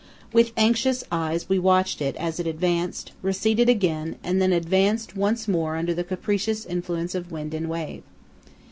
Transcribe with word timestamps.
With 0.33 0.51
anxious 0.57 1.03
eyes 1.11 1.47
we 1.47 1.59
watched 1.59 2.01
it 2.01 2.15
as 2.15 2.39
it 2.39 2.47
advanced, 2.47 3.11
receded 3.21 3.69
again, 3.69 4.15
and 4.23 4.41
then 4.41 4.51
advanced 4.51 5.15
once 5.15 5.47
more 5.47 5.75
under 5.75 5.93
the 5.93 6.03
capricious 6.03 6.65
influence 6.65 7.13
of 7.13 7.31
wind 7.31 7.53
and 7.53 7.69
wave. 7.69 8.01